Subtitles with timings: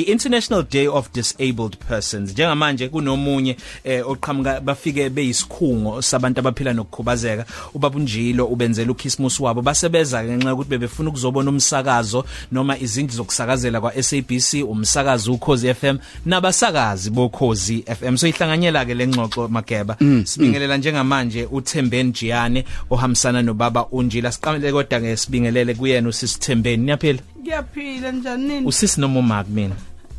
[0.00, 2.32] i-International Day of Disabled Persons.
[2.32, 7.44] Njengamanje kunomunye eh, oqhamuka bafike beyisikhungo sabantu abaphila nokukhubazeka.
[7.74, 14.02] Ubaba unjilo ubenzela uChristmas wabo basebeza ngenxa ukuthi bebefuna ukuzobona umsakazo noma izindlu zokusakazela kwa
[14.02, 15.96] SABC umsakazo ukhozi FM
[16.26, 19.96] nabasakazi bokhozi FM so ihlanganyela ke lengxoxo mageba.
[20.00, 24.32] Mm, sibingelela njengamanje uThembeni Jiyane ohambisana nobaba unjila.
[24.32, 26.84] Siqamele kodwa ke sibingelele kuyena usisithembeni.
[26.84, 27.18] Niyaphila?
[27.42, 28.66] Ngiyaphila njani nini?
[28.66, 29.74] usisi noma uma kumina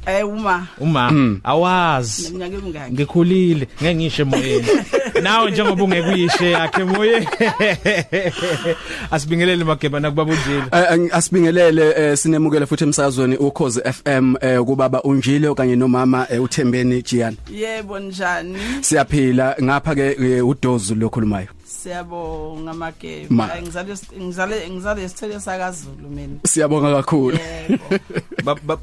[0.06, 1.12] Eh uma uma
[1.44, 2.94] awazi neminyaka emingaki?
[2.94, 4.68] ngikhulile ngeke ngisho emoyeni
[5.24, 7.28] nawe njengoba ungekuyishe yakhe emoyeni
[9.12, 15.02] asibingelele mageba nakubaba unjila Eh, ang- asibingelele eh, sinemukela futhi emsakazweni ukhozi FM eh, kubaba
[15.04, 18.58] unjile kanye nomama eh, uThembeni Jiyani Yebo njani?
[18.82, 21.48] siyaphila ngapha ke eh, udozu lokhulumayo
[21.82, 22.74] Siyabonga Ma.
[22.74, 23.50] mageba.
[23.62, 26.34] Ngizale ngizale ngizale isithele sakaZulu mina.
[26.46, 27.84] siyabonga kakhulu Yebo.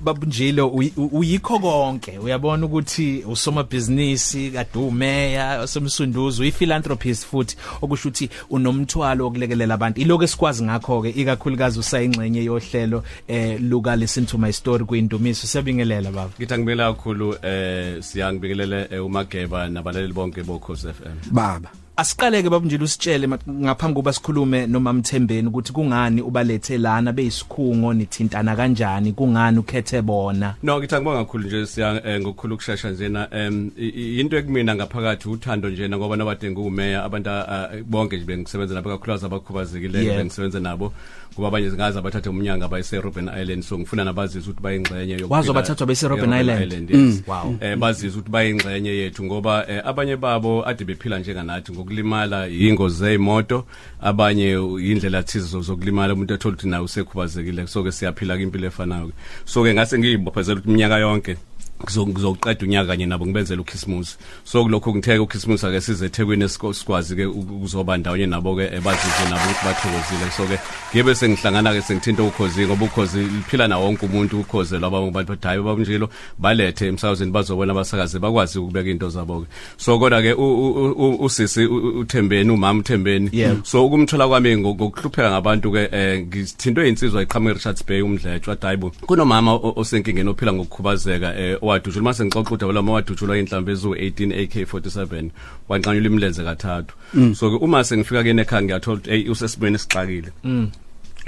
[0.01, 0.69] babunjilo
[1.13, 2.19] uyikho konke.
[2.19, 10.01] Uyabona ukuthi usomabhizinisi kadumeya osomsunduzo uyiphilanthropist futhi okusho ukuthi unomthwalo okulekelela abantu.
[10.01, 16.11] Iloko esikwazi ngakho ke ikakhulukazi usayingxenye yohlelo eh luka listen to my story kuindumiso siyabingelela
[16.11, 16.31] baba.
[16.39, 21.33] Ngithi angibingelela kakhulu eh siyangibingelele eh, umageba nabalali bonke bokhosi FM.
[21.33, 21.71] baba.
[22.03, 28.57] Asiqaleke babunjilo usitshele ma- ngaphambi kuba sikhulume noma mthembeni ukuthi kungani ubalethe lana beyisikhungo nithintana
[28.57, 33.71] kanjani kungani ukhethe bona No ngithi angibonga kakhulu nje siya eh, ngokukhulu ukushasha njena em
[33.79, 38.75] i- i- into ekumina ngaphakathi uthando njena ngoba nabade ngumeya abantu ah, bonke nje bengisebenza
[38.75, 40.17] nabo kakhulukazi abakhubazekileyo Yeah.
[40.19, 40.93] bengisebenza nabo
[41.35, 45.53] kuba abanye singazi abathathe umnyanga bayise Robben Island so ngifuna nabazizwe ukuthi bayingxenye yokuphila- Wazo
[45.53, 46.91] bathathwa bayise Robben e- Island?
[46.91, 47.23] yes.
[47.27, 47.57] Wow.
[47.61, 53.65] eh bazizwe ukuthi bayingxenye yethu ngoba eh, abanye babo ade bephila njenganathi ngokulimala ingozi zeimoto
[54.01, 54.53] abanye
[54.91, 59.13] indlela thize zo- zokulimala umuntu ethola ukuthi nawe usekhubazekile so ke siyaphila impilo efanayo
[59.45, 61.48] so ke ngase ngiyibophezela ukuthi iminyaka yonke Ngizo-
[61.83, 67.17] ngizoqeda unyaka kanye nabo ngibenzela uChristmas so kulokho ngitheke uChristmas ake size eThekwini esiko- sikwazi
[67.17, 70.31] ke ukuzoba ndawonye nabo ke eh, bazizwe nabo ukuthi bathokozile.
[70.37, 70.59] So ke
[70.95, 75.47] ngibe sengihlangana ke sengithinta ukhozi ngoba ukhozi liphila na wonke umuntu ukhozi laba abantu bathi
[75.47, 79.47] hayi babunjilo balethe emsakazweni bazobona abasakazi bakwazi ukubeka into zabo ke
[79.77, 83.31] so kodwa ke u- u- u- usisi u- u- uThembeni umama uThembeni.
[83.33, 83.57] Yeah.
[83.65, 88.91] so ukumthola kwami ngo- ngokuhlupheka ngabantu ke eh, ngithintwe insizwa iqhamuka eRichards Bay umdletshu adayibo
[89.07, 91.35] kunomama o- osenkingeni ophila ngokukhubazeka
[91.69, 95.31] eh, owadutshulwa mase ngixoxa ukuthi wala mawadutshulwa inhlamvu ezu18 AK47
[95.69, 96.95] wanqanyula imilenze kathathu.
[97.35, 100.33] So ke uma sengifika kene ekhaya ngiyathola ukuthi hey usesimweni esixakile.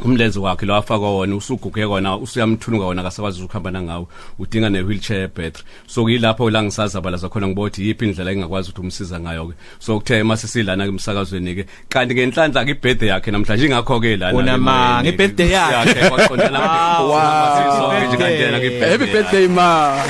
[0.05, 5.28] Umlenze wakhe lo afakwa wona usuguge kona usuyamthunuka wona akasakwazi ukuhamba nangawo udinga ne wheelchair
[5.28, 5.65] battery.
[5.87, 10.22] So kuyilapho la ngisazabalaza khona ngibothi yipi indlela engakwazi ukuthi umsiza ngayo ke so kuthe
[10.22, 15.03] mase silana ke emsakazweni ke kanti ngenhlanhla ke ibirthday yakhe namhlanje ingakho ke lana Unama,
[15.05, 16.09] nge-birthday yakhe.
[16.09, 16.60] kwaqondana
[17.00, 17.93] Wow.
[18.09, 19.94] nje kanti yena ke happy birthday ma.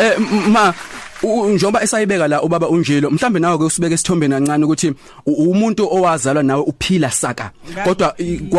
[0.00, 0.72] Eh m- ma
[1.22, 4.92] njengoba esayibeka la ubaba unjilo mhlambe nawe ke usibeke isithombeni kancane ukuthi
[5.26, 7.50] umuntu owazalwa nawe uphila saka
[7.84, 8.14] kodwa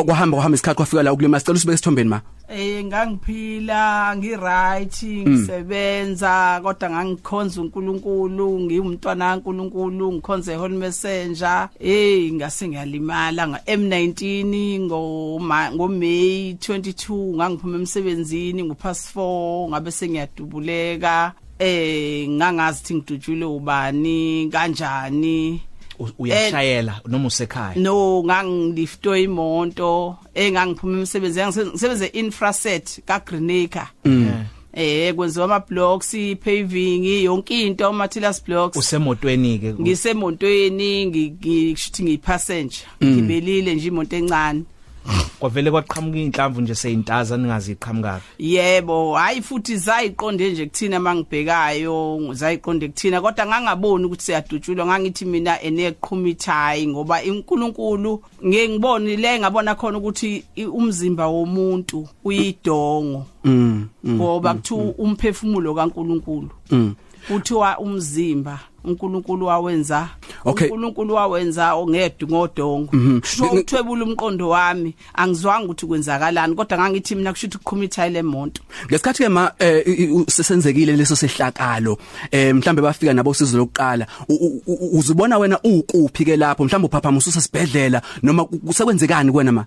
[0.05, 2.21] kwahamba kwahamba isikhathi kwafika la ukulima sicela usibeke isithombeni ma
[2.51, 11.69] Eh ngangiphila, ngiright, ngisebenza kodwa ngangikhonza uNkulunkulu, ngiyumntwana kaNkulunkulu, ngikhonze Holy Messenger.
[11.79, 19.69] Eh ngase ngiyalimala nga M19 ngo Ma- ngo May 22 ngangiphuma emsebenzini ngo past 4
[19.69, 21.33] ngabe sengiyadubuleka.
[21.59, 25.61] Eh ngangazi ukuthi ngidutshulwe ubani kanjani.
[26.17, 27.75] Uyashayela noma usekhaya?
[27.75, 33.87] no ngangiliftwe imoto engangiphuma emsebenzi ngisebenze infraset ka Greenacre
[34.73, 38.77] eh kwenziwa ama blocks paving yonke into materials blocks.
[38.77, 44.63] Usemotweni ke ngisemontweni ngishuthi ngiyipassenger ngibelile nje imoto encane.
[45.39, 53.21] Kwavele kwaqhamuka inhlamvu nje seyintaza ningaziqhamukaka yebo hayi futhi zayiqonde nje kuthina mangibhekayo zayiqonde kuthina
[53.21, 60.43] kodwa ngangaboni ukuthi siyadutshulwa ngangithi mina eneqhumithayi ngoba inkulunkulu ngeke ngibone le ngabona khona ukuthi
[60.55, 63.25] i- umzimba womuntu uyidongo.
[63.43, 66.49] Mm mm, ngoba kuthiwa umphefumulo kaNkulunkulu.
[66.71, 66.95] Mm.
[67.27, 68.59] Kuthiwa umzimba.
[68.83, 70.09] uNkulunkulu wawenza
[70.45, 70.67] Okay.
[70.67, 72.91] uNkulunkulu wawenza ongedwa ngodongo
[73.25, 78.61] sho Ngi- uthwebula umqondo wami angizwanga ukuthi kwenzakalani kodwa ngangithi mina kushuthi kuqhumitha le monto
[78.87, 81.97] ngesikhathi ke ma eh, i- i- sesenzekile leso sehlakalo
[82.31, 86.63] eh mhlambe bafika nabo usizo lokuqala u- u- u- uzibona wena ukuphi ke lapho?
[86.65, 89.65] Mhlambe uphaphama ususesibhedlela noma ku- kusekwenzekani kuwena ma?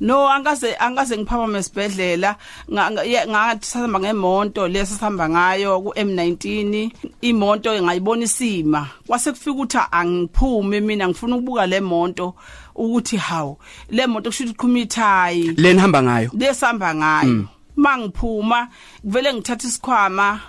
[0.00, 2.36] No angaze angaze ngiphapha esibhedlela.
[2.72, 8.86] Nga- nga- ye- ngathi sihamba ngemonto lesa sihamba ngayo ku M19 imoto ngayibona isima.
[9.06, 12.34] Kwase kufika ukuthi angiphume mina ngifuna ukubuka le monto
[12.74, 13.58] ukuthi hawu
[13.90, 16.30] le moto kushuthi qhumithayi le nihamba ngayo?
[16.34, 17.44] Lesihamba ngayo.
[17.76, 18.68] Mangiphuma
[19.02, 20.40] kuvele ngithatha isikhwama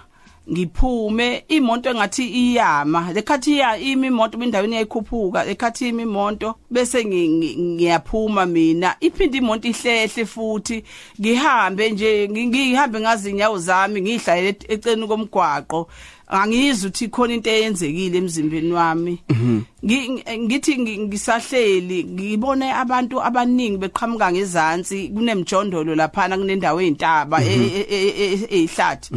[0.52, 8.46] ngiphume imoto engathi iyama lekhathi iya imi imoto endaweni yayikhuphuka lekhathi imi imoto bese ngiyaphuma
[8.46, 10.84] mina iphinde imoto ihlehle futhi
[11.20, 15.88] ngihambe nje ngihambe ngazi inyawo zami ngihlayele eceni komgwaqo
[16.32, 19.20] angizwa ukuthi khona into eyenzekile emzimbeni wami
[19.84, 29.10] ngithi ngisahleli ngibone abantu abaningi beqhamuka ngezansi kunemjondolo laphana kunendawo ezintaba ezihlathi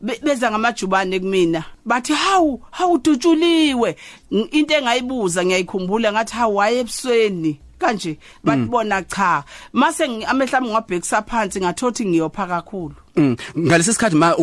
[0.00, 1.64] beza ngamajubane kumina.
[1.84, 3.96] Bathi hawu hawu dutshuliwe
[4.30, 7.60] into engayibuza ngiyayikhumbula ngathi hawu waye ebusweni.
[7.78, 12.94] Kanje batibona cha mase amehlami ngabhekisa phansi ngathothi ngiyopha kakhulu.
[12.94, 13.07] Mm.
[13.58, 14.34] Ngalesi sikhathi ma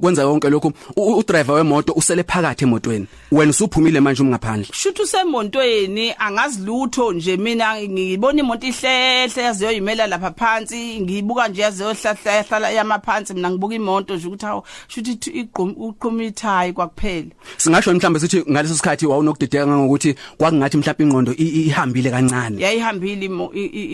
[0.00, 3.06] kwenza yonke lokho u driver wemoto usele phakathi emotweni.
[3.32, 4.68] Wena usuphumile manje umngaphandle.
[4.72, 12.32] Shuthu semontweni angazi lutho nje mina ngibona imoto ihlehle yaziyoyimela lapha phansi ngiyibuka nje yaziyohlahla
[12.32, 17.30] yahlala yamaphansi mina ngibuka imoto nje ukuthi hawo shuthi iqhum uqhuma ithayi kwakuphela.
[17.56, 22.62] Singasho mhlawumbe sithi ngaleso sikhathi wawunokudideka ngokuthi kwakungathi mhlawumbe ingqondo ihambile kancane.
[22.62, 23.30] Yayihambile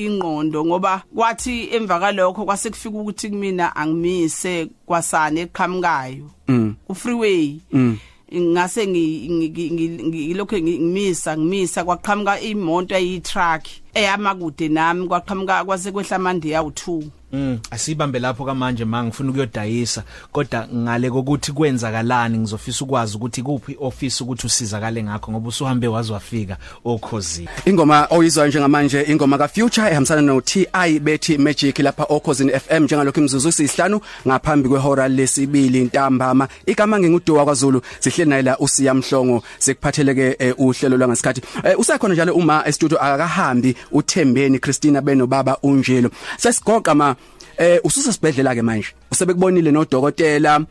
[0.06, 6.74] ingqondo ngoba kwathi emva kalokho kwase kufika ukuthi kumina angimi ngimise kwasana eqhamukayo mm.
[6.88, 7.98] ufreeway mm.
[8.34, 17.02] ngase ngilokho ngimisa ngimisa kwaqhamuka imoto eyi-truck eyamakude nami kwaqhamuka kwase kwehla amande yawu2
[17.34, 20.02] Mm asibambe lapho kamanje manje ngifuna ukuyodayisa
[20.32, 26.56] kodwa ngale kokuthi kwenzakalani ngizofisa ukwazi ukuthi kuphi office ukuthi usizakale ngakho ngoba usuhambe wazwafika
[26.84, 27.48] okhozi.
[27.66, 33.20] Ingoma oyizwa njengamanje ingoma ka Future ehambisana no TI bethi Magic lapha okhosini FM njengalokho
[33.20, 36.48] imzuzu sisihlanu ngaphambi kwehora lesibili ntambama.
[36.66, 42.34] Igama nginguduwa kwaZulu sihleli naye la usiya mhlongo sekuphatheleke eh, uhlelo lwangesikhathi eh, usakhona njalo
[42.34, 46.10] uma e studio akakahambi uThembeni Christina beno baba unjelo.
[46.38, 47.16] Sesigoqa ma
[47.58, 48.88] eh ususesibhedlela ke manje.
[49.12, 50.66] Usebekubonile nodokotela.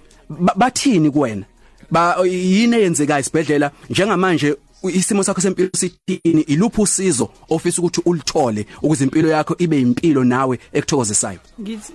[0.55, 1.45] Bathini kuwena?
[1.91, 4.55] Ba yini eyenzeka isibhedlela njengamanje
[4.89, 6.41] isimo sakho sempilo sithini?
[6.41, 11.39] Iluphi usizo ofisa ukuthi ulithole ukuze impilo yakho ibe impilo nawe ekuthokozisayo?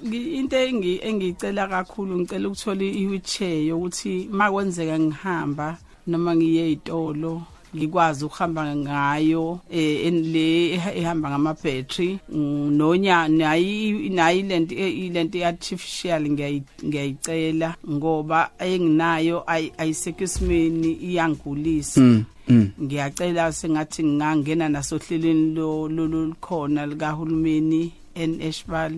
[0.03, 5.77] Into engi engicela kakhulu ngicela ukuthola i-wheelchair yokuthi makwenzeka ngihamba
[6.07, 7.43] noma ngiye ezitolo
[7.77, 17.77] ngikwazi ukuhamba ngayo eh le ehamba ngama battery nonya nayi nayi lento ilento artificial ngiyayicela
[17.91, 19.45] ngoba enginayo
[19.79, 22.01] ayisekisimeni iyangulisa.
[22.01, 22.71] Mm, mm.
[22.83, 28.93] ngiyacela sengathi ngingangena nasohlelweni lo lolukhona likahulumeni enEshbal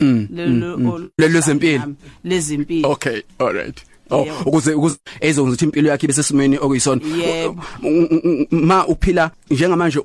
[0.00, 1.94] lelo lezempilo
[2.24, 3.84] lezempilo okay all right.
[3.84, 3.91] Oh
[4.46, 7.00] ukuze ukuze ezonza ukuthi impilo yakhe bese simeni okuyisona.
[8.50, 10.00] Ma uphila njengamanje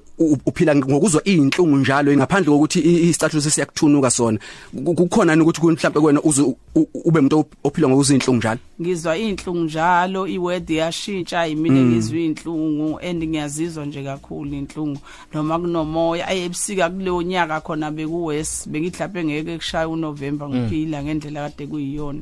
[0.45, 4.39] uphila ngokuzwa izinhlungu njalo ngaphandle kokuthi istatus siyakuthunuka sona
[4.73, 6.41] kukhona ukuthi mhlawumbe kwena uze
[6.75, 8.59] ube umuntu ophila ngokuzwa izinhlungu njalo?
[8.81, 14.99] Ngizwa izinhlungu njalo iweather yashintsha imini ngizwa izinhlungu and ngiyazizwa nje kakhulu inhlungu
[15.33, 22.21] noma kunomoya ayebusika kuleyo nyaka khona bekuwest bengihlaphe ngeke kushaya uNovember ngiphila ngendlela kade kuyiyona.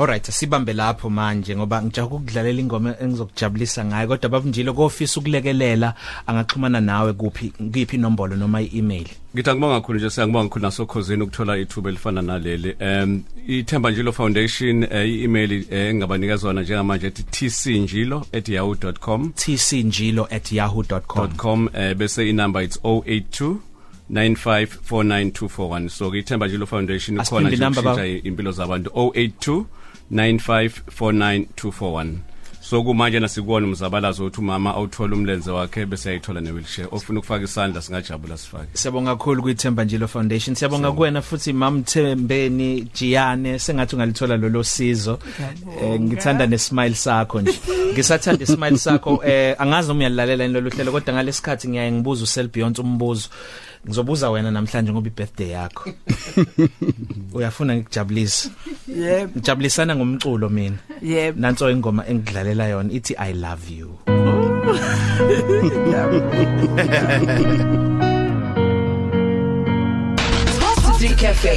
[0.00, 5.94] Alright sibambe lapho manje ngoba ngijaka ukudlalela ingoma engizokujabulisa ngayo kodwa babunjilo kofisa ukulekelela
[6.26, 9.06] angaxhumana nawe kuphi ngiphi inombolo noma i-email?
[9.34, 12.76] Ngithi ngibonga kakhulu nje siyangibonga kakhulu nasokhosini ukuthola ithuba elifana naleli.
[12.80, 21.68] Um ithemba njilo foundation i-email engabanika zona njengamanje ethi tcnjilo@yahoo.com tcnjilo@yahoo.com .com.
[21.96, 23.56] bese inumber it's 082
[24.10, 28.90] 954921 so ithemba njilo foundation ikhona nje ukushintsha impilo zabantu.
[28.90, 29.64] 082
[30.12, 32.14] 954921
[32.70, 37.44] so kumanje nasikubona umzabalazo uthi umama awuthola umlenze wakhe bese ayithola ne wheelchair ofuna ukufaka
[37.44, 38.68] isandla singajabula sifake.
[38.72, 43.58] Siyabonga kakhulu kuithemba njilo foundation siyabonga kuwena futhi mam Thembeni Jiyane.
[43.58, 45.18] Sengathi ungalithola lolo sizo.
[45.82, 47.60] Eh, ngithanda nesmile sakho nje.
[47.92, 49.22] Ngisathanda ismile sakho.
[49.24, 53.28] Eh angazi uma uyalalela lolu hlelo kodwa ngalesikhathi ngiyaye ngibuza usel beyond umbuzo.
[53.86, 55.90] Ngizobuza wena namhlanje ngoba ibirthday yakho.
[57.34, 58.50] Uyafuna ngikujabulisa
[58.96, 63.98] yebo ngijabulisana ngomculo mina yebo nanso ingoma engidlalela yona ithi i love you
[71.00, 71.54] Coffee Cafe.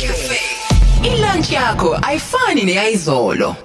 [1.04, 3.56] Ilunch yakho ayifani neyizolo.